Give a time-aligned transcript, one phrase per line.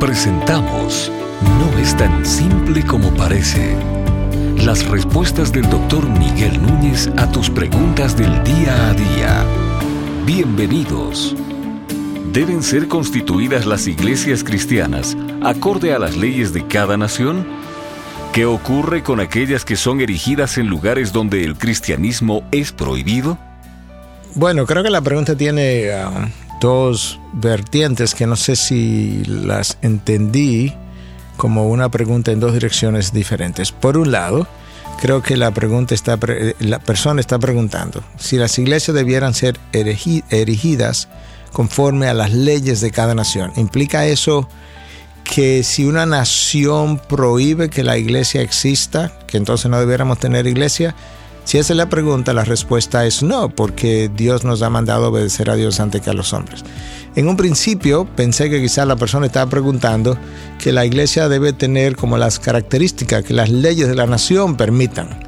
[0.00, 1.10] Presentamos
[1.58, 3.74] No es tan simple como parece.
[4.62, 9.44] Las respuestas del doctor Miguel Núñez a tus preguntas del día a día.
[10.26, 11.34] Bienvenidos.
[12.30, 17.46] ¿Deben ser constituidas las iglesias cristianas acorde a las leyes de cada nación?
[18.34, 23.38] ¿Qué ocurre con aquellas que son erigidas en lugares donde el cristianismo es prohibido?
[24.34, 30.72] Bueno, creo que la pregunta tiene uh, dos vertientes que no sé si las entendí
[31.36, 33.72] como una pregunta en dos direcciones diferentes.
[33.72, 34.46] Por un lado,
[35.00, 36.18] creo que la pregunta está
[36.58, 41.08] la persona está preguntando si las iglesias debieran ser erigidas
[41.52, 43.52] conforme a las leyes de cada nación.
[43.56, 44.48] ¿Implica eso
[45.24, 50.94] que si una nación prohíbe que la iglesia exista, que entonces no debiéramos tener iglesia?
[51.46, 55.48] Si esa es la pregunta, la respuesta es no, porque Dios nos ha mandado obedecer
[55.48, 56.64] a Dios antes que a los hombres.
[57.14, 60.18] En un principio pensé que quizás la persona estaba preguntando
[60.58, 65.20] que la iglesia debe tener como las características que las leyes de la nación permitan.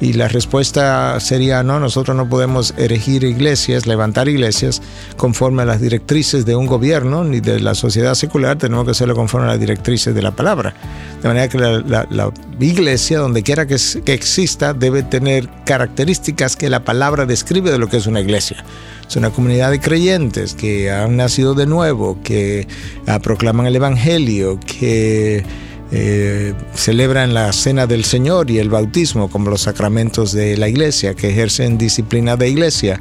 [0.00, 4.82] Y la respuesta sería, no, nosotros no podemos erigir iglesias, levantar iglesias
[5.16, 9.14] conforme a las directrices de un gobierno ni de la sociedad secular, tenemos que hacerlo
[9.14, 10.74] conforme a las directrices de la palabra.
[11.22, 17.26] De manera que la, iglesia, donde quiera que, exista, debe tener características que la palabra
[17.26, 18.64] describe de lo que es una iglesia.
[19.06, 22.66] Es una comunidad de creyentes que han nacido de nuevo, que
[23.06, 25.44] ah, proclaman el Evangelio, que
[25.92, 31.14] eh, celebran la cena del Señor y el bautismo como los sacramentos de la iglesia,
[31.14, 33.00] que ejercen disciplina de iglesia.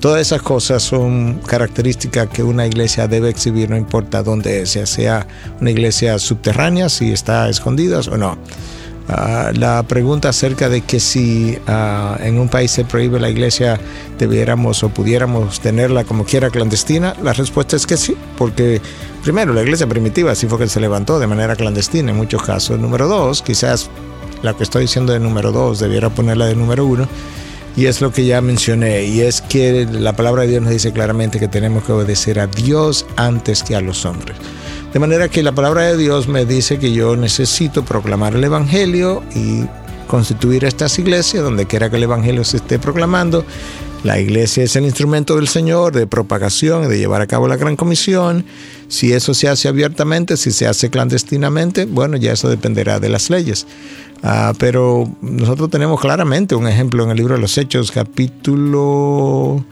[0.00, 5.26] Todas esas cosas son características que una iglesia debe exhibir, no importa dónde sea, sea
[5.60, 8.36] una iglesia subterránea, si está escondida o no.
[9.08, 13.78] Ah, la pregunta acerca de que si ah, en un país se prohíbe la iglesia,
[14.18, 18.80] debiéramos o pudiéramos tenerla como quiera clandestina, la respuesta es que sí, porque
[19.22, 22.78] primero la iglesia primitiva sí fue que se levantó de manera clandestina en muchos casos.
[22.78, 23.90] Número dos, quizás
[24.42, 27.08] la que estoy diciendo de número dos debiera ponerla de número uno.
[27.76, 30.92] Y es lo que ya mencioné, y es que la palabra de Dios nos dice
[30.92, 34.36] claramente que tenemos que obedecer a Dios antes que a los hombres.
[34.92, 39.24] De manera que la palabra de Dios me dice que yo necesito proclamar el Evangelio
[39.34, 39.64] y
[40.06, 43.44] constituir estas iglesias donde quiera que el Evangelio se esté proclamando.
[44.04, 47.74] La iglesia es el instrumento del Señor de propagación, de llevar a cabo la gran
[47.74, 48.44] comisión.
[48.88, 53.30] Si eso se hace abiertamente, si se hace clandestinamente, bueno, ya eso dependerá de las
[53.30, 53.66] leyes.
[54.22, 59.64] Ah, pero nosotros tenemos claramente un ejemplo en el libro de los Hechos, capítulo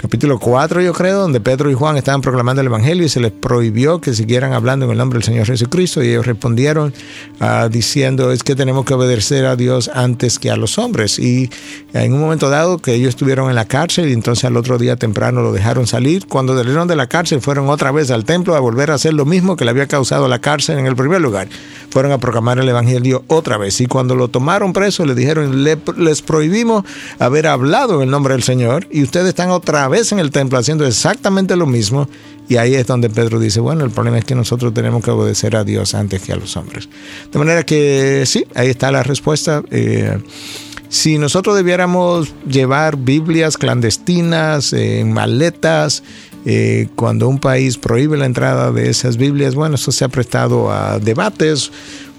[0.00, 3.32] capítulo 4, yo creo, donde Pedro y Juan estaban proclamando el Evangelio y se les
[3.32, 6.02] prohibió que siguieran hablando en el nombre del Señor Jesucristo.
[6.02, 6.94] Y ellos respondieron
[7.40, 11.50] uh, diciendo es que tenemos que obedecer a Dios antes que a los hombres y
[11.92, 14.96] en un momento dado que ellos estuvieron en la cárcel y entonces al otro día
[14.96, 18.60] temprano lo dejaron salir, cuando salieron de la cárcel fueron otra vez al templo a
[18.60, 21.48] volver a hacer lo mismo que le había causado la cárcel en el primer lugar,
[21.90, 23.78] fueron a proclamar el Evangelio otra vez.
[23.82, 26.84] Y cuando lo tomaron preso le dijeron les prohibimos
[27.18, 30.58] haber hablado en el nombre del Señor y ustedes están otra vez en el templo
[30.58, 32.08] haciendo exactamente lo mismo.
[32.48, 35.54] Y ahí es donde Pedro dice, bueno, el problema es que nosotros tenemos que obedecer
[35.54, 36.88] a Dios antes que a los hombres.
[37.30, 39.62] De manera que sí, ahí está la respuesta.
[39.70, 40.18] Eh,
[40.88, 46.02] si nosotros debiéramos llevar Biblias clandestinas en maletas,
[46.44, 50.72] eh, cuando un país prohíbe la entrada de esas Biblias, bueno, eso se ha prestado
[50.72, 51.70] a debates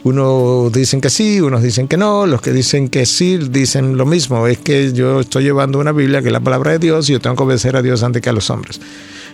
[0.03, 4.05] unos dicen que sí, unos dicen que no, los que dicen que sí dicen lo
[4.05, 7.13] mismo, es que yo estoy llevando una Biblia que es la palabra de Dios y
[7.13, 8.81] yo tengo que obedecer a Dios antes que a los hombres.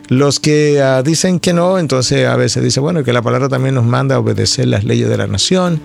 [0.09, 3.75] Los que ah, dicen que no, entonces a veces dice, bueno, que la palabra también
[3.75, 5.81] nos manda a obedecer las leyes de la nación.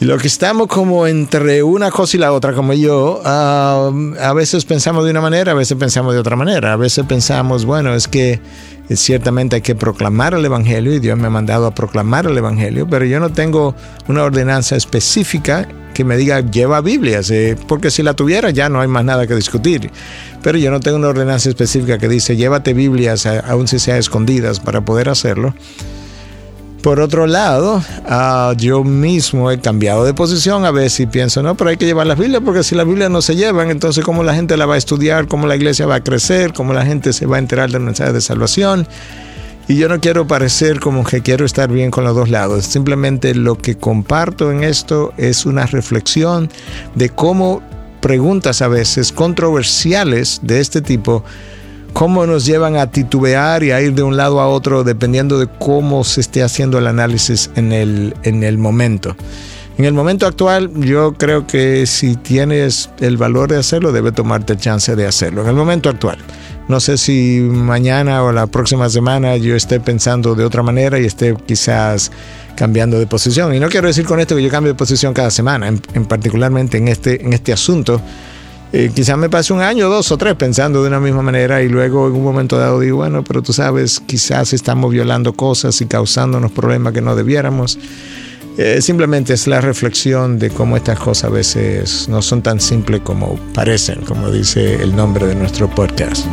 [0.00, 3.90] Y lo que estamos como entre una cosa y la otra, como yo, ah,
[4.20, 6.74] a veces pensamos de una manera, a veces pensamos de otra manera.
[6.74, 8.40] A veces pensamos, bueno, es que
[8.96, 12.88] ciertamente hay que proclamar el Evangelio y Dios me ha mandado a proclamar el Evangelio,
[12.88, 13.74] pero yo no tengo
[14.08, 18.80] una ordenanza específica que me diga lleva Biblias, eh, porque si la tuviera ya no
[18.80, 19.90] hay más nada que discutir.
[20.42, 24.60] Pero yo no tengo una ordenanza específica que dice llévate Biblias, aun si sea escondidas,
[24.60, 25.54] para poder hacerlo.
[26.88, 31.54] Por otro lado, ah, yo mismo he cambiado de posición a veces y pienso, no,
[31.54, 34.22] pero hay que llevar las Biblias porque si las Biblias no se llevan, entonces cómo
[34.22, 37.12] la gente la va a estudiar, cómo la iglesia va a crecer, cómo la gente
[37.12, 38.88] se va a enterar del mensaje de salvación.
[39.68, 42.64] Y yo no quiero parecer como que quiero estar bien con los dos lados.
[42.64, 46.48] Simplemente lo que comparto en esto es una reflexión
[46.94, 47.60] de cómo
[48.00, 51.22] preguntas a veces controversiales de este tipo
[51.92, 55.46] cómo nos llevan a titubear y a ir de un lado a otro dependiendo de
[55.46, 59.16] cómo se esté haciendo el análisis en el, en el momento.
[59.78, 64.56] En el momento actual, yo creo que si tienes el valor de hacerlo, debe tomarte
[64.56, 65.42] chance de hacerlo.
[65.42, 66.18] En el momento actual.
[66.66, 71.04] No sé si mañana o la próxima semana yo esté pensando de otra manera y
[71.06, 72.10] esté quizás
[72.56, 73.54] cambiando de posición.
[73.54, 76.76] Y no quiero decir con esto que yo cambie de posición cada semana, en, particularmente
[76.76, 78.02] en este, en este asunto.
[78.72, 81.68] Eh, quizás me pase un año, dos o tres pensando de una misma manera y
[81.68, 85.86] luego en un momento dado digo, bueno, pero tú sabes, quizás estamos violando cosas y
[85.86, 87.78] causándonos problemas que no debiéramos.
[88.58, 93.00] Eh, simplemente es la reflexión de cómo estas cosas a veces no son tan simples
[93.02, 96.26] como parecen, como dice el nombre de nuestro podcast.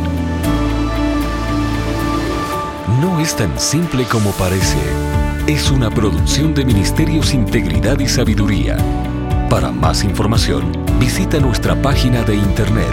[3.00, 4.76] No es tan simple como parece.
[5.46, 8.76] Es una producción de Ministerios Integridad y Sabiduría.
[9.48, 12.92] Para más información, visita nuestra página de internet